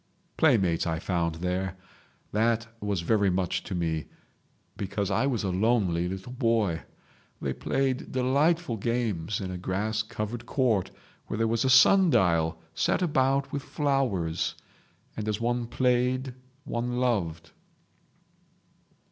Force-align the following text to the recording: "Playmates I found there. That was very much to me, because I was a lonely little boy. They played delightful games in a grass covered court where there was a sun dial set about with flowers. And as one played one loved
"Playmates 0.35 0.87
I 0.87 0.97
found 0.97 1.35
there. 1.35 1.77
That 2.31 2.65
was 2.81 3.01
very 3.01 3.29
much 3.29 3.61
to 3.65 3.75
me, 3.75 4.05
because 4.75 5.11
I 5.11 5.27
was 5.27 5.43
a 5.43 5.51
lonely 5.51 6.09
little 6.09 6.31
boy. 6.33 6.81
They 7.39 7.53
played 7.53 8.11
delightful 8.11 8.77
games 8.77 9.39
in 9.39 9.51
a 9.51 9.59
grass 9.59 10.01
covered 10.01 10.47
court 10.47 10.89
where 11.27 11.37
there 11.37 11.47
was 11.47 11.65
a 11.65 11.69
sun 11.69 12.09
dial 12.09 12.59
set 12.73 13.03
about 13.03 13.51
with 13.51 13.61
flowers. 13.61 14.55
And 15.15 15.27
as 15.29 15.39
one 15.39 15.67
played 15.67 16.33
one 16.63 16.97
loved 16.99 17.51